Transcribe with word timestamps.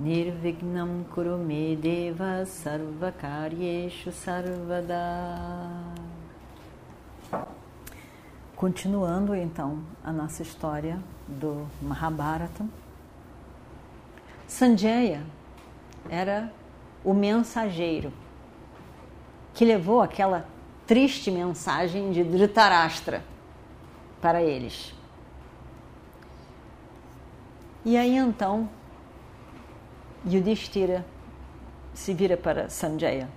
Nirvignam 0.00 1.04
Kurume 1.14 1.76
Deva 1.76 2.46
Sarvakaryeshu 2.46 4.10
Sarvada 4.10 4.96
Continuando 8.56 9.34
então 9.34 9.82
a 10.02 10.10
nossa 10.10 10.40
história 10.40 10.98
do 11.28 11.66
Mahabharata, 11.82 12.64
Sanjaya 14.48 15.22
era 16.08 16.50
o 17.04 17.12
mensageiro 17.12 18.10
que 19.52 19.66
levou 19.66 20.00
aquela 20.00 20.46
triste 20.86 21.30
mensagem 21.30 22.10
de 22.10 22.24
Dhritarashtra 22.24 23.22
para 24.18 24.42
eles. 24.42 24.94
E 27.84 27.98
aí 27.98 28.16
então 28.16 28.79
Yudhishthira 30.26 31.04
se 31.94 32.12
vira 32.12 32.36
para 32.36 32.68
Sanjaya. 32.68 33.28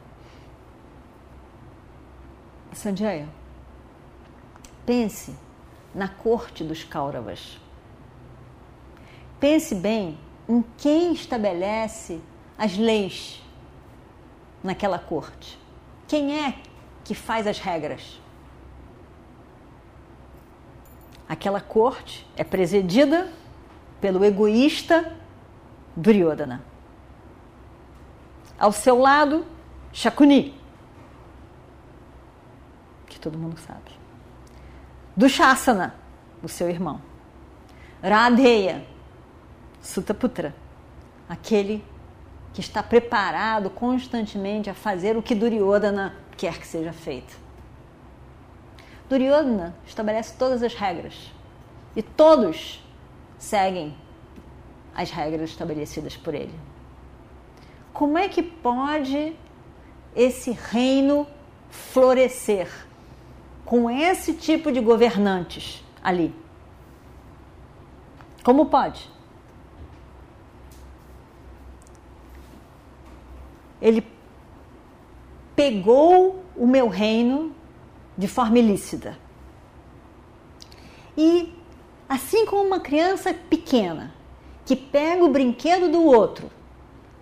Sanjaya, 2.73 3.27
pense 4.85 5.35
na 5.93 6.08
corte 6.08 6.63
dos 6.63 6.83
Kauravas. 6.83 7.59
Pense 9.39 9.75
bem 9.75 10.17
em 10.47 10.63
quem 10.77 11.13
estabelece 11.13 12.19
as 12.58 12.77
leis 12.77 13.41
naquela 14.63 14.99
corte. 14.99 15.59
Quem 16.08 16.39
é 16.39 16.59
que 17.03 17.13
faz 17.13 17.47
as 17.47 17.59
regras? 17.59 18.19
Aquela 21.27 21.61
corte 21.61 22.27
é 22.36 22.43
presidida 22.43 23.31
pelo 24.02 24.23
egoísta 24.23 25.15
Duryodhana. 25.95 26.72
Ao 28.64 28.72
seu 28.72 28.97
lado, 28.97 29.45
Shakuni, 29.92 30.58
que 33.08 33.20
todo 33.20 33.38
mundo 33.38 33.59
sabe. 33.59 33.92
Dushasana, 35.17 35.94
o 36.42 36.47
seu 36.47 36.70
irmão. 36.70 37.02
Radheya, 38.02 38.88
Sutaputra, 39.81 40.55
aquele 41.28 41.83
que 42.53 42.61
está 42.61 42.81
preparado 42.81 43.70
constantemente 43.70 44.70
a 44.70 44.73
fazer 44.73 45.17
o 45.17 45.22
que 45.22 45.36
Duryodhana 45.36 46.16
quer 46.38 46.58
que 46.58 46.66
seja 46.66 46.94
feito. 46.94 47.38
Duryodhana 49.09 49.75
estabelece 49.86 50.38
todas 50.38 50.64
as 50.64 50.73
regras 50.73 51.33
e 51.98 52.02
todos 52.02 52.81
seguem 53.38 53.94
as 54.95 55.11
regras 55.11 55.50
estabelecidas 55.50 56.16
por 56.16 56.33
ele. 56.33 56.58
Como 57.94 58.17
é 58.17 58.27
que 58.27 58.41
pode 58.41 59.36
esse 60.16 60.52
reino 60.52 61.27
florescer 61.69 62.67
com 63.64 63.89
esse 63.89 64.33
tipo 64.33 64.71
de 64.71 64.80
governantes 64.80 65.83
ali? 66.04 66.33
Como 68.43 68.65
pode? 68.65 69.09
Ele 73.80 74.05
pegou 75.55 76.43
o 76.55 76.65
meu 76.65 76.87
reino 76.87 77.55
de 78.17 78.27
forma 78.27 78.58
ilícita. 78.58 79.20
E 81.15 81.54
assim 82.10 82.45
como 82.48 82.64
uma 82.64 82.80
criança 82.80 83.33
pequena 83.33 84.11
que 84.65 84.75
pega 84.75 85.23
o 85.23 85.30
brinquedo 85.30 85.92
do 85.92 86.04
outro 86.04 86.49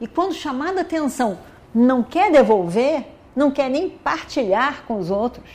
e 0.02 0.08
quando 0.08 0.34
chamada 0.34 0.82
atenção 0.82 1.38
não 1.74 2.02
quer 2.02 2.32
devolver, 2.32 3.06
não 3.36 3.52
quer 3.52 3.70
nem 3.70 3.88
partilhar 3.88 4.84
com 4.86 4.98
os 4.98 5.12
outros. 5.12 5.48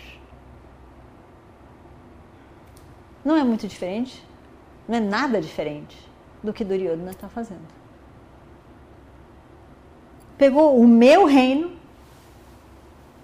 Não 3.25 3.37
é 3.37 3.43
muito 3.43 3.67
diferente, 3.67 4.25
não 4.87 4.97
é 4.97 5.01
nada 5.01 5.41
diferente 5.41 5.99
do 6.45 6.53
que 6.53 6.65
Duryodhana 6.65 7.11
está 7.11 7.29
fazendo. 7.29 7.67
Pegou 10.39 10.79
o 10.79 10.87
meu 10.87 11.25
reino, 11.25 11.73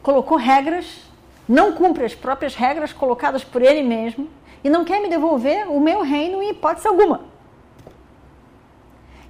colocou 0.02 0.36
regras, 0.36 1.04
não 1.48 1.72
cumpre 1.72 2.04
as 2.04 2.16
próprias 2.16 2.56
regras 2.56 2.92
colocadas 2.92 3.44
por 3.44 3.62
ele 3.62 3.82
mesmo 3.82 4.28
e 4.64 4.68
não 4.68 4.84
quer 4.84 5.00
me 5.00 5.08
devolver 5.08 5.70
o 5.70 5.78
meu 5.78 6.02
reino 6.02 6.42
em 6.42 6.50
hipótese 6.50 6.88
alguma. 6.88 7.20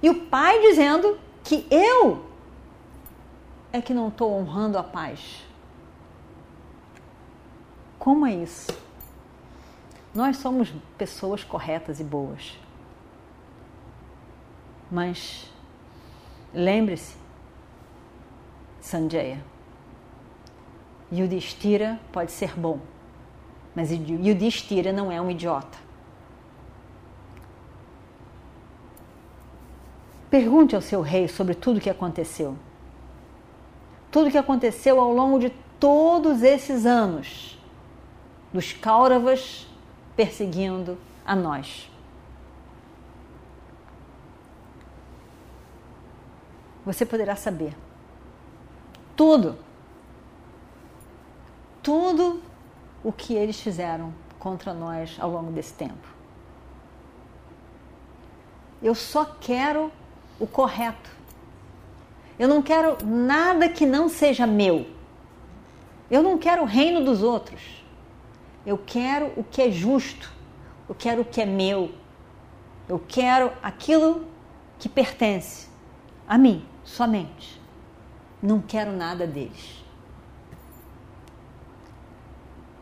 E 0.01 0.09
o 0.09 0.21
pai 0.25 0.59
dizendo 0.61 1.19
que 1.43 1.67
eu 1.69 2.25
é 3.71 3.81
que 3.81 3.93
não 3.93 4.07
estou 4.07 4.31
honrando 4.33 4.77
a 4.77 4.83
paz. 4.83 5.43
Como 7.97 8.25
é 8.25 8.33
isso? 8.33 8.71
Nós 10.13 10.37
somos 10.37 10.71
pessoas 10.97 11.43
corretas 11.43 11.99
e 11.99 12.03
boas. 12.03 12.57
Mas 14.91 15.51
lembre-se, 16.53 17.15
Sanjaya, 18.79 19.43
Yudhishthira 21.11 21.99
pode 22.11 22.31
ser 22.31 22.53
bom, 22.59 22.79
mas 23.75 23.89
Yudhishthira 23.91 24.93
não 24.93 25.11
é 25.11 25.19
um 25.19 25.31
idiota. 25.31 25.77
Pergunte 30.33 30.75
ao 30.75 30.81
seu 30.81 31.01
rei 31.01 31.27
sobre 31.27 31.53
tudo 31.53 31.77
o 31.77 31.79
que 31.79 31.91
aconteceu. 31.91 32.57
Tudo 34.09 34.29
o 34.29 34.31
que 34.31 34.37
aconteceu 34.39 34.99
ao 34.99 35.13
longo 35.13 35.37
de 35.37 35.51
todos 35.79 36.41
esses 36.41 36.87
anos 36.87 37.55
dos 38.51 38.73
Kauravas 38.73 39.67
perseguindo 40.15 40.97
a 41.23 41.35
nós. 41.35 41.87
Você 46.83 47.05
poderá 47.05 47.35
saber 47.35 47.77
tudo, 49.15 49.55
tudo 51.83 52.41
o 53.03 53.11
que 53.11 53.35
eles 53.35 53.59
fizeram 53.59 54.11
contra 54.39 54.73
nós 54.73 55.15
ao 55.19 55.29
longo 55.29 55.51
desse 55.51 55.75
tempo. 55.75 56.07
Eu 58.81 58.95
só 58.95 59.25
quero 59.25 59.91
o 60.43 60.47
correto. 60.47 61.09
Eu 62.37 62.49
não 62.49 62.61
quero 62.61 62.97
nada 63.05 63.69
que 63.69 63.85
não 63.85 64.09
seja 64.09 64.45
meu. 64.45 64.85
Eu 66.11 66.21
não 66.21 66.37
quero 66.37 66.63
o 66.63 66.65
reino 66.65 67.05
dos 67.05 67.23
outros. 67.23 67.61
Eu 68.65 68.77
quero 68.77 69.31
o 69.37 69.43
que 69.43 69.61
é 69.61 69.71
justo. 69.71 70.29
Eu 70.89 70.93
quero 70.93 71.21
o 71.21 71.25
que 71.25 71.41
é 71.41 71.45
meu. 71.45 71.93
Eu 72.89 72.99
quero 72.99 73.53
aquilo 73.63 74.27
que 74.77 74.89
pertence 74.89 75.69
a 76.27 76.37
mim 76.37 76.65
somente. 76.83 77.61
Não 78.41 78.59
quero 78.59 78.91
nada 78.91 79.25
deles. 79.25 79.81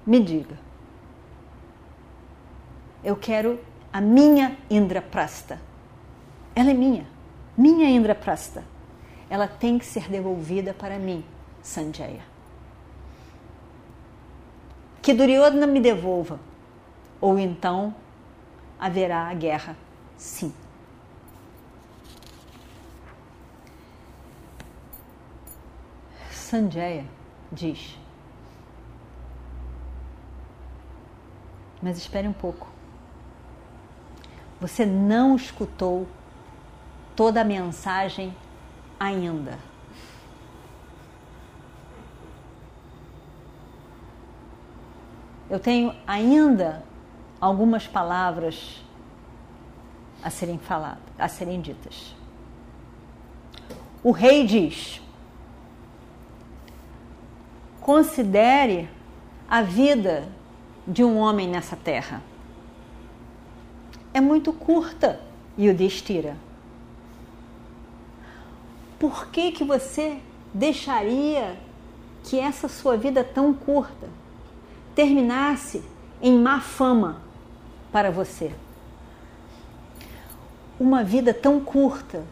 Me 0.03 0.19
diga. 0.19 0.57
Eu 3.03 3.15
quero 3.15 3.59
a 3.93 4.01
minha 4.01 4.57
Indraprasta. 4.67 5.61
Ela 6.55 6.71
é 6.71 6.73
minha 6.73 7.20
minha 7.57 7.89
Indraprasta, 7.89 8.63
ela 9.29 9.47
tem 9.47 9.77
que 9.79 9.85
ser 9.85 10.09
devolvida 10.09 10.73
para 10.73 10.97
mim, 10.99 11.23
Sanjaya. 11.61 12.23
Que 15.01 15.13
Duryodhana 15.13 15.65
me 15.65 15.79
devolva, 15.79 16.39
ou 17.19 17.39
então 17.39 17.93
haverá 18.79 19.27
a 19.27 19.33
guerra, 19.33 19.75
sim. 20.17 20.53
Sanjaya 26.29 27.05
diz: 27.51 27.97
Mas 31.81 31.97
espere 31.97 32.27
um 32.27 32.33
pouco. 32.33 32.67
Você 34.59 34.85
não 34.85 35.35
escutou 35.35 36.05
toda 37.15 37.41
a 37.41 37.43
mensagem 37.43 38.35
ainda. 38.99 39.57
Eu 45.49 45.59
tenho 45.59 45.93
ainda 46.07 46.83
algumas 47.39 47.85
palavras 47.85 48.81
a 50.23 50.29
serem 50.29 50.57
faladas, 50.57 51.03
a 51.17 51.27
serem 51.27 51.59
ditas. 51.59 52.15
O 54.03 54.11
rei 54.11 54.45
diz: 54.45 55.01
Considere 57.81 58.89
a 59.49 59.61
vida 59.61 60.29
de 60.87 61.03
um 61.03 61.17
homem 61.17 61.47
nessa 61.47 61.75
terra. 61.75 62.21
É 64.13 64.21
muito 64.21 64.53
curta, 64.53 65.19
e 65.57 65.69
o 65.69 65.75
destira. 65.75 66.35
Por 69.01 69.29
que, 69.29 69.51
que 69.51 69.63
você 69.63 70.19
deixaria 70.53 71.57
que 72.23 72.39
essa 72.39 72.67
sua 72.67 72.95
vida 72.95 73.23
tão 73.23 73.51
curta 73.51 74.07
terminasse 74.93 75.83
em 76.21 76.37
má 76.37 76.61
fama 76.61 77.19
para 77.91 78.11
você? 78.11 78.53
Uma 80.79 81.03
vida 81.03 81.33
tão 81.33 81.59
curta 81.59 82.23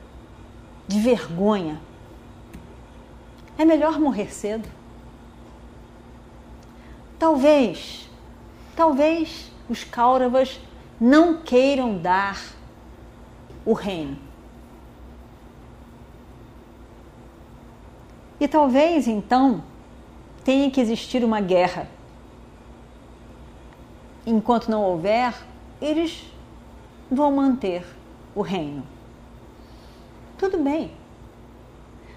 de 0.87 0.99
vergonha. 0.99 1.81
É 3.57 3.65
melhor 3.65 3.99
morrer 3.99 4.31
cedo. 4.31 4.69
Talvez, 7.17 8.07
talvez 8.75 9.51
os 9.67 9.83
Kauravas 9.83 10.59
não 11.01 11.41
queiram 11.41 11.97
dar 11.97 12.39
o 13.65 13.73
reino. 13.73 14.28
E 18.39 18.47
talvez 18.47 19.07
então 19.07 19.63
tenha 20.43 20.71
que 20.71 20.79
existir 20.79 21.23
uma 21.23 21.41
guerra. 21.41 21.87
Enquanto 24.25 24.69
não 24.69 24.83
houver, 24.83 25.33
eles 25.81 26.23
vão 27.11 27.31
manter 27.31 27.85
o 28.33 28.41
reino. 28.41 28.83
Tudo 30.37 30.57
bem. 30.57 30.91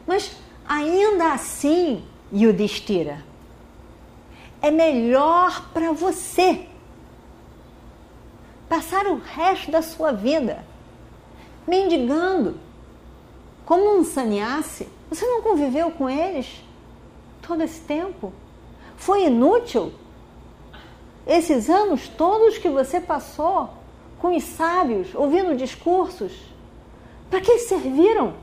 Mas 0.07 0.37
ainda 0.69 1.33
assim, 1.33 2.05
Yudhishthira, 2.33 3.25
é 4.61 4.71
melhor 4.71 5.71
para 5.73 5.93
você 5.93 6.67
passar 8.69 9.07
o 9.07 9.17
resto 9.17 9.71
da 9.71 9.83
sua 9.83 10.13
vida 10.13 10.65
mendigando 11.67 12.59
como 13.73 13.97
um 13.97 14.05
sannyasi. 14.05 14.87
Você 15.09 15.25
não 15.25 15.41
conviveu 15.41 15.91
com 15.93 16.11
eles 16.11 16.63
todo 17.41 17.63
esse 17.63 17.81
tempo? 17.81 18.31
Foi 18.97 19.25
inútil 19.25 19.95
esses 21.27 21.71
anos 21.71 22.07
todos 22.07 22.59
que 22.59 22.69
você 22.69 23.01
passou 23.01 23.71
com 24.19 24.37
os 24.37 24.43
sábios, 24.43 25.15
ouvindo 25.15 25.57
discursos? 25.57 26.35
Para 27.31 27.41
que 27.41 27.61
serviram? 27.61 28.35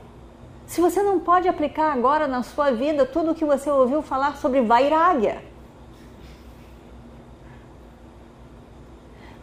Se 0.66 0.80
você 0.80 1.00
não 1.00 1.20
pode 1.20 1.46
aplicar 1.46 1.92
agora 1.92 2.26
na 2.26 2.42
sua 2.42 2.72
vida 2.72 3.06
tudo 3.06 3.30
o 3.30 3.34
que 3.36 3.44
você 3.44 3.70
ouviu 3.70 4.02
falar 4.02 4.36
sobre 4.36 4.60
Vairagya. 4.62 5.44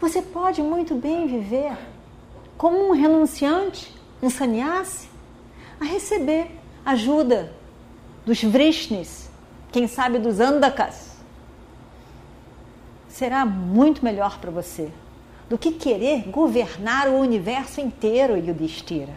Você 0.02 0.22
pode 0.22 0.62
muito 0.62 0.96
bem 0.96 1.28
viver 1.28 1.78
como 2.58 2.90
um 2.90 2.92
renunciante, 2.92 3.96
um 4.22 4.30
sannyasi, 4.30 5.16
a 5.80 5.86
receber 5.86 6.52
ajuda 6.86 7.54
dos 8.26 8.44
Vrishnis, 8.44 9.30
quem 9.72 9.88
sabe 9.88 10.20
dos 10.20 10.40
Andakas. 10.40 11.18
Será 13.10 13.46
muito 13.46 14.04
melhor 14.04 14.38
para 14.40 14.52
você 14.52 14.92
do 15.50 15.58
que 15.58 15.72
querer 15.72 16.30
governar 16.30 17.08
o 17.08 17.20
universo 17.20 17.80
inteiro, 17.80 18.38
Yudhishthira. 18.38 19.14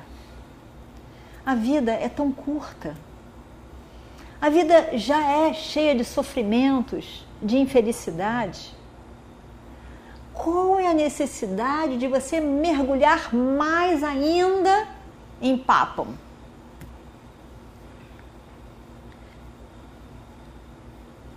A 1.45 1.55
vida 1.55 1.93
é 1.93 2.09
tão 2.09 2.31
curta. 2.31 2.97
A 4.41 4.49
vida 4.49 4.97
já 4.97 5.21
é 5.23 5.53
cheia 5.53 5.95
de 5.95 6.05
sofrimentos, 6.05 7.27
de 7.43 7.59
infelicidade. 7.59 8.75
Qual 10.33 10.79
é 10.79 10.87
a 10.87 10.95
necessidade 10.95 11.99
de 11.99 12.07
você 12.07 12.41
mergulhar 12.41 13.35
mais 13.35 14.03
ainda 14.03 14.89
em 15.43 15.59
papam? 15.59 16.15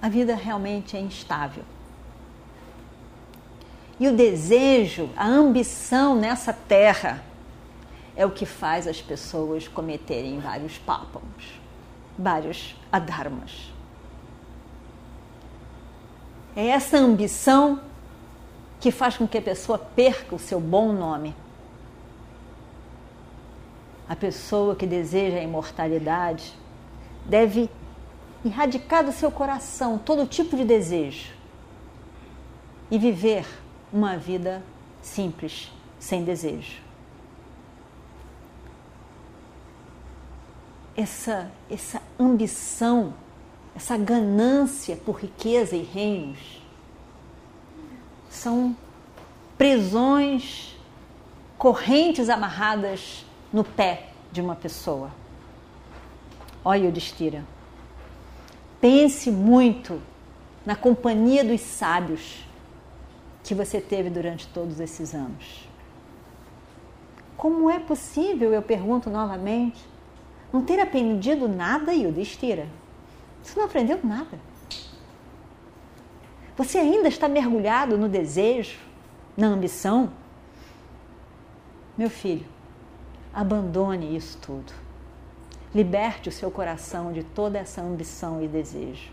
A 0.04 0.10
vida 0.10 0.36
realmente 0.36 0.98
é 0.98 1.00
instável. 1.00 1.64
E 3.98 4.06
o 4.06 4.14
desejo, 4.14 5.10
a 5.16 5.26
ambição 5.26 6.14
nessa 6.14 6.52
terra 6.52 7.24
é 8.14 8.26
o 8.26 8.32
que 8.32 8.46
faz 8.46 8.86
as 8.86 9.02
pessoas 9.02 9.66
cometerem 9.66 10.42
vários 10.42 10.78
pápamos, 10.78 11.58
vários 12.20 12.76
adharmas. 12.92 13.72
É 16.54 16.68
essa 16.68 16.98
ambição 16.98 17.80
que 18.82 18.92
faz 18.92 19.16
com 19.16 19.26
que 19.26 19.38
a 19.38 19.42
pessoa 19.42 19.78
perca 19.78 20.36
o 20.36 20.40
seu 20.40 20.60
bom 20.60 20.92
nome. 20.92 21.34
A 24.10 24.18
pessoa 24.18 24.76
que 24.76 24.86
deseja 24.86 25.38
a 25.38 25.44
imortalidade 25.44 26.54
deve 27.26 27.70
erradicar 28.46 29.04
do 29.04 29.12
seu 29.12 29.32
coração 29.32 29.98
todo 29.98 30.26
tipo 30.28 30.56
de 30.56 30.66
desejo 30.66 31.34
e 32.92 32.98
viver 32.98 33.46
uma 33.92 34.18
vida 34.18 34.64
simples, 35.02 35.72
sem 36.00 36.24
desejo. 36.24 36.84
essa, 40.96 41.52
essa 41.70 42.02
ambição, 42.20 43.14
essa 43.76 43.98
ganância 43.98 44.96
por 44.96 45.20
riqueza 45.20 45.76
e 45.76 45.82
reinos 45.82 46.62
são 48.30 48.76
prisões, 49.58 50.76
correntes 51.58 52.30
amarradas 52.30 53.26
no 53.52 53.64
pé 53.64 54.10
de 54.32 54.42
uma 54.42 54.56
pessoa. 54.56 55.12
Olha, 56.66 56.86
Yudhishthira, 56.86 57.46
pense 58.84 59.32
muito 59.32 60.02
na 60.66 60.76
companhia 60.76 61.42
dos 61.42 61.62
sábios 61.62 62.44
que 63.42 63.56
você 63.56 63.80
teve 63.80 64.10
durante 64.10 64.46
todos 64.48 64.78
esses 64.82 65.16
anos. 65.16 65.70
Como 67.38 67.70
é 67.70 67.80
possível, 67.80 68.52
eu 68.52 68.62
pergunto 68.62 69.10
novamente, 69.10 69.82
não 70.52 70.62
ter 70.62 70.82
aprendido 70.82 71.48
nada, 71.48 71.94
Yudhishthira. 71.94 72.68
Você 73.42 73.58
não 73.58 73.68
aprendeu 73.68 74.02
nada. 74.04 74.38
Você 76.58 76.78
ainda 76.78 77.08
está 77.08 77.30
mergulhado 77.30 77.98
no 77.98 78.10
desejo, 78.10 78.78
na 79.38 79.48
ambição. 79.48 80.12
Meu 81.98 82.10
filho, 82.10 82.46
abandone 83.34 84.14
isso 84.14 84.38
tudo. 84.42 84.83
Liberte 85.74 86.30
o 86.30 86.32
seu 86.32 86.52
coração 86.52 87.12
de 87.12 87.24
toda 87.24 87.58
essa 87.58 87.82
ambição 87.82 88.42
e 88.42 88.48
desejo. 88.48 89.12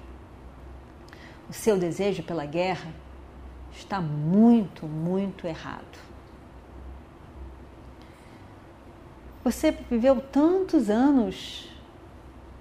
O 1.48 1.52
seu 1.52 1.78
desejo 1.78 2.22
pela 2.22 2.44
guerra 2.44 2.92
está 3.72 4.00
muito, 4.00 4.86
muito 4.86 5.46
errado. 5.46 5.98
Você 9.42 9.72
viveu 9.72 10.20
tantos 10.20 10.90
anos 10.90 11.68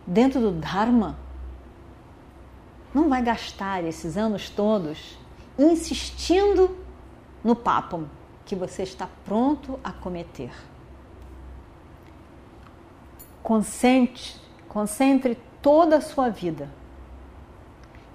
dentro 0.08 0.40
do 0.40 0.52
Dharma. 0.52 1.18
Não 2.94 3.10
vai 3.10 3.22
gastar 3.22 3.84
esses 3.84 4.18
anos 4.18 4.50
todos 4.50 5.18
insistindo 5.58 6.78
no 7.44 7.56
papam 7.56 8.10
que 8.46 8.56
você 8.56 8.84
está 8.84 9.08
pronto 9.26 9.80
a 9.84 9.92
cometer. 9.92 10.52
Concentre, 13.50 14.36
concentre 14.68 15.36
toda 15.60 15.98
a 15.98 16.02
sua 16.02 16.30
vida 16.30 16.70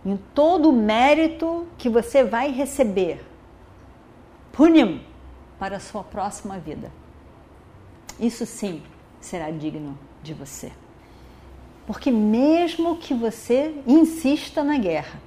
em 0.07 0.17
todo 0.33 0.71
o 0.71 0.73
mérito 0.73 1.67
que 1.77 1.89
você 1.89 2.23
vai 2.23 2.53
receber. 2.53 3.21
Punyam 4.53 5.01
para 5.59 5.79
a 5.79 5.81
sua 5.81 6.05
próxima 6.05 6.57
vida. 6.61 6.93
Isso 8.21 8.47
sim 8.47 8.81
será 9.21 9.51
digno 9.51 9.99
de 10.23 10.33
você. 10.33 10.71
Porque 11.85 12.13
mesmo 12.13 12.99
que 12.99 13.13
você 13.13 13.83
insista 13.89 14.63
na 14.63 14.79
guerra, 14.79 15.21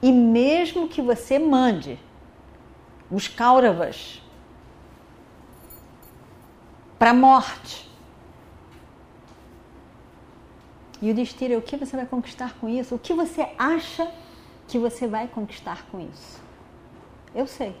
e 0.00 0.12
mesmo 0.12 0.86
que 0.86 1.02
você 1.02 1.40
mande 1.40 1.98
os 3.10 3.26
Kauravas 3.26 4.22
para 7.00 7.10
a 7.10 7.14
morte, 7.14 7.90
e 11.02 11.10
o 11.10 11.14
Destira, 11.14 11.58
o 11.58 11.62
que 11.62 11.76
você 11.76 11.96
vai 11.96 12.06
conquistar 12.06 12.54
com 12.60 12.68
isso? 12.68 12.94
O 12.94 12.98
que 12.98 13.12
você 13.12 13.48
acha 13.58 14.08
que 14.68 14.78
você 14.78 15.06
vai 15.06 15.26
conquistar 15.26 15.84
com 15.90 16.00
isso. 16.00 16.40
Eu 17.34 17.46
sei. 17.46 17.76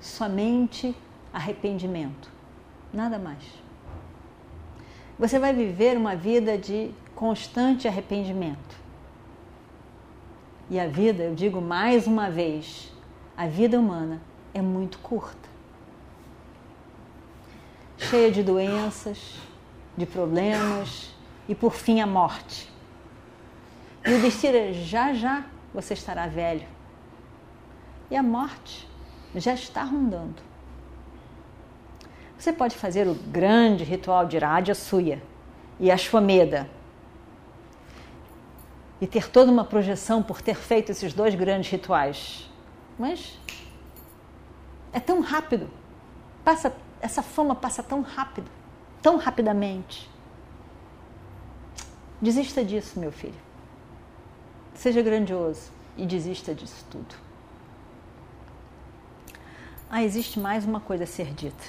Somente 0.00 0.94
arrependimento, 1.32 2.30
nada 2.92 3.18
mais. 3.18 3.42
Você 5.18 5.38
vai 5.38 5.54
viver 5.54 5.96
uma 5.96 6.14
vida 6.14 6.58
de 6.58 6.90
constante 7.14 7.88
arrependimento. 7.88 8.76
E 10.68 10.80
a 10.80 10.88
vida, 10.88 11.22
eu 11.22 11.34
digo 11.34 11.60
mais 11.60 12.08
uma 12.08 12.28
vez, 12.28 12.92
a 13.36 13.46
vida 13.46 13.78
humana 13.78 14.20
é 14.52 14.60
muito 14.60 14.98
curta. 14.98 15.48
Cheia 17.96 18.30
de 18.32 18.42
doenças, 18.42 19.38
de 19.96 20.04
problemas 20.04 21.15
e 21.48 21.54
por 21.54 21.74
fim 21.74 22.00
a 22.00 22.06
morte. 22.06 22.70
E 24.04 24.12
o 24.12 24.20
destino 24.20 24.56
é, 24.56 24.72
já 24.72 25.12
já 25.12 25.44
você 25.72 25.94
estará 25.94 26.26
velho. 26.26 26.66
E 28.10 28.16
a 28.16 28.22
morte 28.22 28.88
já 29.34 29.52
está 29.52 29.82
rondando. 29.82 30.42
Você 32.38 32.52
pode 32.52 32.76
fazer 32.76 33.06
o 33.08 33.14
grande 33.14 33.82
ritual 33.82 34.26
de 34.26 34.38
Radha 34.38 34.74
Suya 34.74 35.22
e 35.80 35.90
Ashwamedha 35.90 36.68
e 39.00 39.06
ter 39.06 39.30
toda 39.30 39.50
uma 39.50 39.64
projeção 39.64 40.22
por 40.22 40.40
ter 40.40 40.54
feito 40.54 40.90
esses 40.90 41.12
dois 41.12 41.34
grandes 41.34 41.70
rituais. 41.70 42.50
Mas 42.98 43.38
é 44.92 45.00
tão 45.00 45.20
rápido. 45.20 45.68
Passa, 46.44 46.74
essa 47.00 47.22
fama 47.22 47.54
passa 47.54 47.82
tão 47.82 48.00
rápido, 48.02 48.50
tão 49.02 49.16
rapidamente. 49.16 50.08
Desista 52.20 52.64
disso, 52.64 52.98
meu 52.98 53.12
filho. 53.12 53.38
Seja 54.74 55.02
grandioso 55.02 55.70
e 55.96 56.06
desista 56.06 56.54
disso 56.54 56.84
tudo. 56.90 57.14
Ah, 59.88 60.02
existe 60.02 60.40
mais 60.40 60.64
uma 60.64 60.80
coisa 60.80 61.04
a 61.04 61.06
ser 61.06 61.32
dita. 61.32 61.64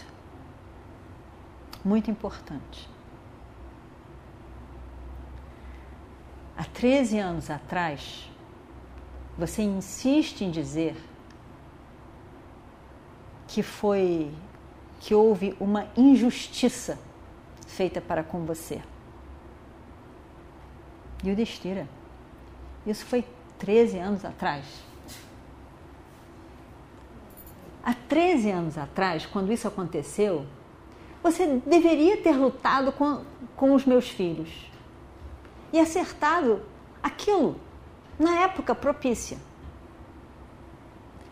Muito 1.84 2.10
importante. 2.10 2.90
Há 6.58 6.64
13 6.64 7.20
anos 7.20 7.50
atrás, 7.50 8.30
você 9.38 9.62
insiste 9.62 10.42
em 10.42 10.50
dizer 10.50 10.96
que 13.48 13.62
foi 13.62 14.34
que 15.00 15.14
houve 15.14 15.56
uma 15.60 15.88
injustiça 15.96 16.98
feita 17.68 18.02
para 18.02 18.24
com 18.24 18.44
você. 18.46 18.82
O 21.24 21.36
Destira. 21.36 21.88
Isso 22.86 23.06
foi 23.06 23.26
13 23.58 23.98
anos 23.98 24.24
atrás. 24.24 24.66
Há 27.84 27.94
13 27.94 28.52
anos 28.52 28.78
atrás, 28.78 29.26
quando 29.26 29.52
isso 29.52 29.68
aconteceu, 29.68 30.46
você 31.24 31.62
deveria 31.66 32.18
ter 32.18 32.36
lutado 32.36 32.92
com, 32.92 33.24
com 33.56 33.74
os 33.74 33.86
meus 33.86 34.10
filhos 34.10 34.50
e 35.72 35.80
acertado 35.80 36.62
aquilo 37.02 37.60
na 38.20 38.42
época 38.42 38.76
propícia. 38.76 39.38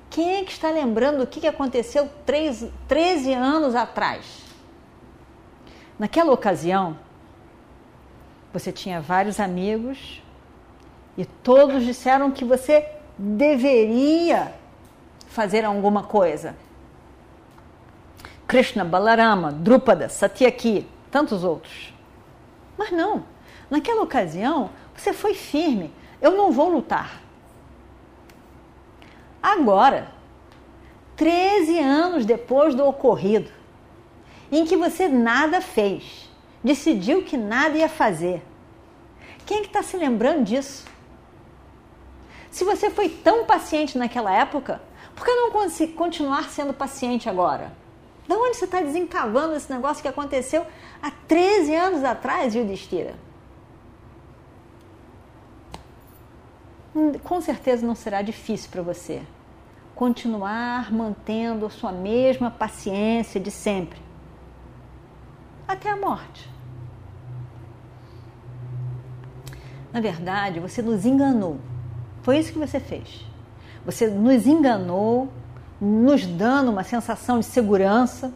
Quem 0.10 0.38
é 0.38 0.44
que 0.44 0.52
está 0.52 0.70
lembrando 0.72 1.24
o 1.24 1.28
que 1.28 1.46
aconteceu 1.46 2.10
13, 2.26 2.72
13 2.88 3.34
anos 3.34 3.76
atrás? 3.76 4.44
Naquela 6.00 6.32
ocasião, 6.32 6.98
você 8.58 8.72
tinha 8.72 9.02
vários 9.02 9.40
amigos 9.40 10.22
e 11.18 11.26
todos 11.26 11.84
disseram 11.84 12.32
que 12.32 12.44
você 12.44 12.88
deveria 13.18 14.54
fazer 15.28 15.66
alguma 15.66 16.04
coisa. 16.04 16.56
Krishna, 18.48 18.86
Balarama, 18.86 19.52
Drupada, 19.52 20.10
Satyaki, 20.10 20.88
tantos 21.10 21.44
outros. 21.44 21.94
Mas 22.78 22.92
não, 22.92 23.24
Naquela 23.70 24.04
ocasião, 24.04 24.70
você 24.96 25.12
foi 25.12 25.34
firme. 25.34 25.94
Eu 26.22 26.32
não 26.32 26.52
vou 26.52 26.70
lutar. 26.70 27.22
Agora, 29.42 30.12
13 31.16 31.80
anos 31.80 32.26
depois 32.26 32.76
do 32.76 32.86
ocorrido, 32.86 33.50
em 34.52 34.66
que 34.66 34.78
você 34.78 35.08
nada 35.08 35.62
fez, 35.62 36.25
decidiu 36.66 37.24
que 37.24 37.38
nada 37.38 37.78
ia 37.78 37.88
fazer. 37.88 38.44
Quem 39.46 39.60
é 39.60 39.62
que 39.62 39.68
está 39.68 39.84
se 39.84 39.96
lembrando 39.96 40.44
disso? 40.44 40.84
Se 42.50 42.64
você 42.64 42.90
foi 42.90 43.08
tão 43.08 43.46
paciente 43.46 43.98
naquela 43.98 44.34
época, 44.34 44.82
por 45.16 45.24
que 45.24 45.32
não 45.32 45.52
continuar 45.96 46.50
sendo 46.50 46.74
paciente 46.74 47.30
agora? 47.30 47.72
De 48.28 48.34
onde 48.34 48.58
você 48.58 48.66
está 48.66 48.82
desencavando 48.82 49.56
esse 49.56 49.72
negócio 49.72 50.02
que 50.02 50.08
aconteceu 50.08 50.66
há 51.02 51.12
13 51.12 51.76
anos 51.76 52.04
atrás, 52.04 52.56
Yudhishthira? 52.56 53.24
com 57.26 57.42
certeza 57.42 57.86
não 57.86 57.94
será 57.94 58.22
difícil 58.22 58.70
para 58.72 58.82
você 58.82 59.22
continuar 59.94 60.94
mantendo 60.94 61.66
a 61.66 61.70
sua 61.70 61.92
mesma 61.92 62.50
paciência 62.50 63.38
de 63.38 63.52
sempre 63.52 64.00
até 65.68 65.90
a 65.90 65.98
morte. 65.98 66.55
Na 69.96 70.02
verdade, 70.02 70.60
você 70.60 70.82
nos 70.82 71.06
enganou. 71.06 71.58
Foi 72.22 72.38
isso 72.38 72.52
que 72.52 72.60
você 72.60 72.82
fez. 72.82 73.26
Você 73.86 74.08
nos 74.08 74.46
enganou, 74.46 75.30
nos 75.80 76.26
dando 76.26 76.70
uma 76.70 76.84
sensação 76.84 77.40
de 77.40 77.46
segurança, 77.46 78.34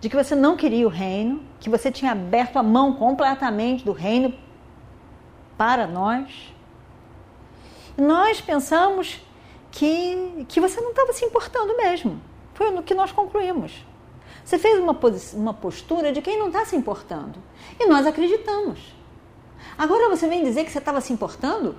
de 0.00 0.08
que 0.10 0.16
você 0.16 0.34
não 0.34 0.56
queria 0.56 0.84
o 0.84 0.90
reino, 0.90 1.42
que 1.60 1.70
você 1.70 1.92
tinha 1.92 2.10
aberto 2.10 2.56
a 2.56 2.62
mão 2.62 2.94
completamente 2.94 3.84
do 3.84 3.92
reino 3.92 4.34
para 5.56 5.86
nós 5.86 6.54
nós 7.96 8.40
pensamos 8.40 9.20
que, 9.70 10.44
que 10.48 10.60
você 10.60 10.80
não 10.80 10.90
estava 10.90 11.12
se 11.12 11.24
importando 11.24 11.76
mesmo. 11.76 12.20
Foi 12.54 12.68
o 12.68 12.82
que 12.82 12.94
nós 12.94 13.12
concluímos. 13.12 13.72
Você 14.44 14.58
fez 14.58 14.78
uma, 14.78 14.96
uma 15.34 15.54
postura 15.54 16.12
de 16.12 16.22
quem 16.22 16.38
não 16.38 16.48
está 16.48 16.64
se 16.64 16.76
importando. 16.76 17.38
E 17.80 17.86
nós 17.86 18.06
acreditamos. 18.06 18.78
Agora 19.76 20.08
você 20.08 20.28
vem 20.28 20.44
dizer 20.44 20.64
que 20.64 20.70
você 20.70 20.78
estava 20.78 21.00
se 21.00 21.12
importando? 21.12 21.76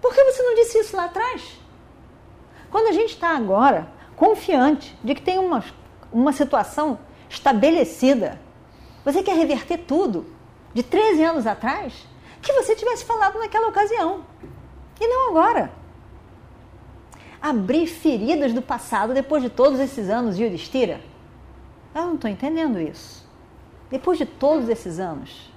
Por 0.00 0.14
que 0.14 0.24
você 0.24 0.42
não 0.42 0.54
disse 0.54 0.78
isso 0.78 0.96
lá 0.96 1.06
atrás? 1.06 1.58
Quando 2.70 2.88
a 2.88 2.92
gente 2.92 3.14
está 3.14 3.36
agora 3.36 3.88
confiante 4.16 4.96
de 5.02 5.14
que 5.14 5.22
tem 5.22 5.38
uma, 5.38 5.64
uma 6.12 6.32
situação 6.32 6.98
estabelecida, 7.28 8.40
você 9.04 9.22
quer 9.22 9.36
reverter 9.36 9.78
tudo 9.78 10.26
de 10.72 10.82
13 10.82 11.22
anos 11.22 11.46
atrás? 11.46 12.06
que 12.44 12.52
você 12.52 12.76
tivesse 12.76 13.04
falado 13.04 13.38
naquela 13.38 13.68
ocasião. 13.68 14.24
E 15.00 15.08
não 15.08 15.30
agora. 15.30 15.72
Abrir 17.40 17.86
feridas 17.86 18.52
do 18.52 18.62
passado 18.62 19.14
depois 19.14 19.42
de 19.42 19.50
todos 19.50 19.80
esses 19.80 20.08
anos, 20.08 20.38
Yudhishthira? 20.38 21.00
Eu 21.94 22.06
não 22.06 22.14
estou 22.14 22.30
entendendo 22.30 22.80
isso. 22.80 23.26
Depois 23.90 24.18
de 24.18 24.26
todos 24.26 24.68
esses 24.68 24.98
anos. 24.98 25.50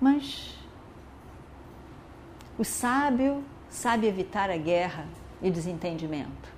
Mas 0.00 0.56
o 2.58 2.64
sábio 2.64 3.44
sabe 3.68 4.06
evitar 4.06 4.50
a 4.50 4.56
guerra 4.56 5.06
e 5.42 5.50
desentendimento. 5.50 6.54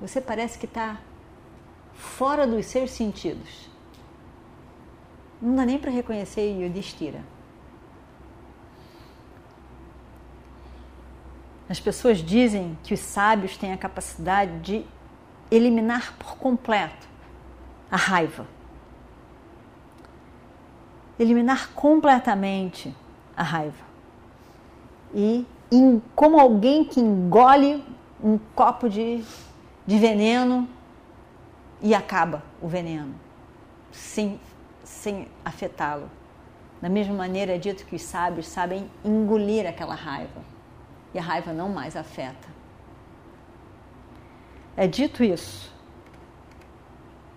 Você 0.00 0.20
parece 0.20 0.58
que 0.58 0.66
está 0.66 0.98
fora 1.94 2.46
dos 2.46 2.66
seus 2.66 2.90
sentidos. 2.90 3.68
Não 5.40 5.56
dá 5.56 5.66
nem 5.66 5.78
para 5.78 5.90
reconhecer 5.90 6.50
Yudhishthira. 6.60 7.22
As 11.68 11.78
pessoas 11.78 12.18
dizem 12.18 12.78
que 12.82 12.94
os 12.94 13.00
sábios 13.00 13.56
têm 13.56 13.72
a 13.72 13.76
capacidade 13.76 14.58
de 14.60 14.86
eliminar 15.50 16.16
por 16.18 16.36
completo 16.36 17.06
a 17.90 17.96
raiva. 17.96 18.46
Eliminar 21.18 21.70
completamente 21.74 22.94
a 23.36 23.42
raiva. 23.42 23.84
E 25.14 25.46
em, 25.70 26.02
como 26.14 26.38
alguém 26.38 26.84
que 26.84 27.00
engole 27.00 27.84
um 28.22 28.38
copo 28.54 28.88
de, 28.88 29.22
de 29.86 29.98
veneno 29.98 30.68
e 31.80 31.94
acaba 31.94 32.42
o 32.60 32.68
veneno, 32.68 33.14
sem 33.90 34.40
sem 34.88 35.28
afetá-lo. 35.44 36.10
Da 36.80 36.88
mesma 36.88 37.14
maneira 37.14 37.54
é 37.54 37.58
dito 37.58 37.84
que 37.84 37.96
os 37.96 38.02
sábios 38.02 38.48
sabem 38.48 38.90
engolir 39.04 39.68
aquela 39.68 39.94
raiva 39.94 40.40
e 41.12 41.18
a 41.18 41.22
raiva 41.22 41.52
não 41.52 41.68
mais 41.68 41.96
afeta. 41.96 42.48
É 44.76 44.86
dito 44.86 45.22
isso, 45.22 45.72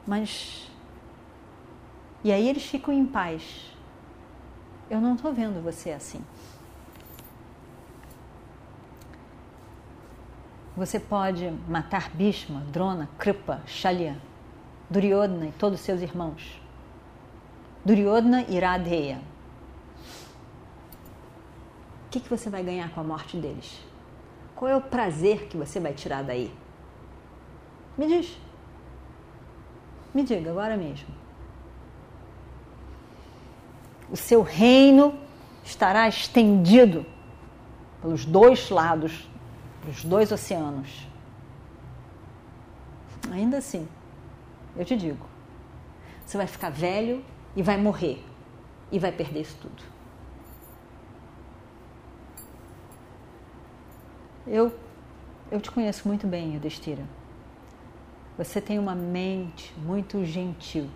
mas 0.06 0.68
E 2.24 2.32
aí 2.32 2.48
eles 2.48 2.64
ficam 2.64 2.94
em 2.94 3.06
paz. 3.06 3.71
Eu 4.92 5.00
não 5.00 5.16
estou 5.16 5.34
vendo 5.34 5.64
você 5.64 5.92
assim. 5.92 6.22
Você 10.76 11.00
pode 11.00 11.50
matar 11.66 12.10
Bhishma, 12.10 12.60
Drona, 12.74 13.08
Kripa, 13.18 13.62
Shalya, 13.66 14.18
Duryodhana 14.90 15.46
e 15.46 15.52
todos 15.54 15.80
os 15.80 15.86
seus 15.86 16.02
irmãos. 16.02 16.62
Duryodhana 17.86 18.42
irá 18.50 18.72
Radheya. 18.72 19.22
O 22.08 22.10
que, 22.12 22.20
que 22.20 22.30
você 22.30 22.50
vai 22.50 22.62
ganhar 22.62 22.92
com 22.92 23.00
a 23.00 23.04
morte 23.06 23.38
deles? 23.38 23.80
Qual 24.58 24.70
é 24.70 24.76
o 24.76 24.82
prazer 24.82 25.48
que 25.48 25.56
você 25.56 25.80
vai 25.80 25.94
tirar 25.94 26.22
daí? 26.22 26.54
Me 27.98 28.08
diz. 28.08 28.38
Me 30.14 30.22
diga 30.24 30.52
agora 30.52 30.76
mesmo. 30.76 31.21
O 34.12 34.18
seu 34.18 34.42
reino 34.42 35.18
estará 35.64 36.08
estendido 36.08 37.06
pelos 38.02 38.26
dois 38.26 38.70
lados, 38.70 39.30
pelos 39.82 40.04
dois 40.04 40.32
oceanos. 40.32 41.08
Ainda 43.32 43.58
assim, 43.58 43.88
eu 44.76 44.84
te 44.84 44.98
digo, 44.98 45.26
você 46.26 46.38
vai 46.38 46.48
ficar 46.48 46.70
velho 46.70 47.24
e 47.56 47.64
vai 47.64 47.78
morrer 47.78 48.22
e 48.92 49.00
vai 49.00 49.12
perder 49.12 49.42
isso 49.42 49.58
tudo. 49.62 49.84
Eu, 54.46 54.74
eu 55.50 55.62
te 55.62 55.72
conheço 55.72 56.08
muito 56.08 56.28
bem, 56.28 56.56
Yudhishthira. 56.56 57.04
Você 58.38 58.60
tem 58.60 58.80
uma 58.80 58.96
mente 58.96 59.74
muito 59.78 60.26
gentil. 60.26 60.90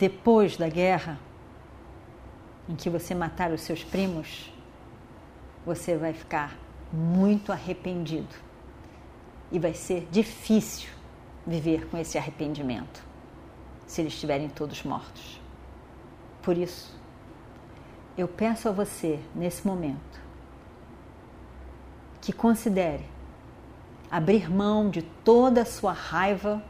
Depois 0.00 0.56
da 0.56 0.66
guerra, 0.66 1.20
em 2.66 2.74
que 2.74 2.88
você 2.88 3.14
matar 3.14 3.52
os 3.52 3.60
seus 3.60 3.84
primos, 3.84 4.50
você 5.66 5.94
vai 5.94 6.14
ficar 6.14 6.56
muito 6.90 7.52
arrependido. 7.52 8.34
E 9.52 9.58
vai 9.58 9.74
ser 9.74 10.08
difícil 10.10 10.88
viver 11.46 11.86
com 11.88 11.98
esse 11.98 12.16
arrependimento, 12.16 13.04
se 13.86 14.00
eles 14.00 14.14
estiverem 14.14 14.48
todos 14.48 14.82
mortos. 14.84 15.38
Por 16.40 16.56
isso, 16.56 16.98
eu 18.16 18.26
peço 18.26 18.70
a 18.70 18.72
você, 18.72 19.20
nesse 19.34 19.66
momento, 19.66 20.18
que 22.22 22.32
considere 22.32 23.04
abrir 24.10 24.50
mão 24.50 24.88
de 24.88 25.02
toda 25.02 25.60
a 25.60 25.66
sua 25.66 25.92
raiva 25.92 26.62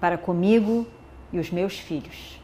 para 0.00 0.16
comigo 0.16 0.86
e 1.32 1.38
os 1.38 1.50
meus 1.50 1.78
filhos. 1.78 2.40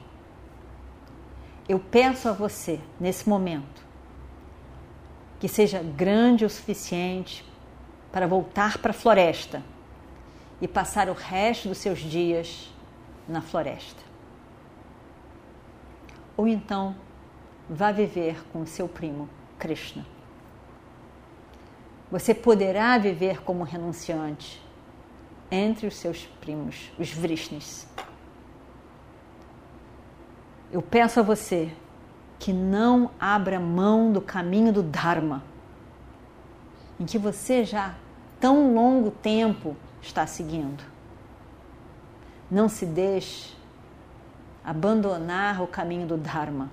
Eu 1.68 1.78
peço 1.78 2.28
a 2.28 2.33
você, 2.33 2.80
nesse 2.99 3.28
momento, 3.28 3.87
que 5.38 5.49
seja 5.49 5.83
grande 5.83 6.45
o 6.45 6.50
suficiente 6.50 7.45
para 8.11 8.26
voltar 8.26 8.78
para 8.78 8.90
a 8.90 8.95
floresta 8.95 9.62
e 10.61 10.66
passar 10.66 11.09
o 11.09 11.12
resto 11.12 11.68
dos 11.68 11.78
seus 11.78 11.99
dias 11.99 12.73
na 13.28 13.40
floresta. 13.40 14.02
Ou 16.37 16.49
então, 16.49 16.97
vá 17.68 17.92
viver 17.92 18.42
com 18.52 18.64
seu 18.64 18.88
primo 18.88 19.28
Krishna. 19.59 20.07
Você 22.11 22.33
poderá 22.33 22.97
viver 22.97 23.42
como 23.42 23.64
renunciante 23.64 24.63
entre 25.50 25.86
os 25.86 25.97
seus 25.97 26.25
primos, 26.41 26.91
os 26.99 27.13
Vrishnis. 27.13 27.86
Eu 30.71 30.83
peço 30.83 31.21
a 31.21 31.23
você 31.23 31.75
que 32.39 32.52
não 32.52 33.11
abra 33.19 33.59
mão 33.59 34.13
do 34.13 34.21
caminho 34.21 34.73
do 34.73 34.83
Dharma, 34.83 35.43
em 37.00 37.07
que 37.07 37.19
você 37.19 37.65
já 37.65 37.95
tão 38.39 38.75
longo 38.75 39.11
tempo 39.11 39.75
está 40.02 40.26
seguindo. 40.26 40.85
Não 42.50 42.69
se 42.69 42.85
deixe 42.85 43.57
abandonar 44.63 45.63
o 45.63 45.67
caminho 45.67 46.07
do 46.07 46.19
Dharma 46.19 46.71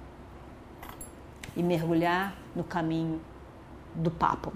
e 1.55 1.63
mergulhar 1.63 2.35
no 2.53 2.63
caminho 2.63 3.21
do 3.95 4.11
papo. 4.11 4.51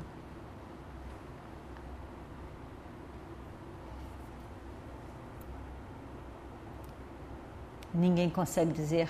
ninguém 7.94 8.30
consegue 8.30 8.72
dizer 8.72 9.10